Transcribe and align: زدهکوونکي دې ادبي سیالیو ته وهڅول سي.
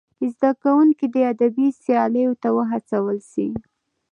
زدهکوونکي 0.35 1.05
دې 1.13 1.21
ادبي 1.33 1.67
سیالیو 1.83 2.31
ته 2.41 2.49
وهڅول 2.57 3.17
سي. 3.31 3.47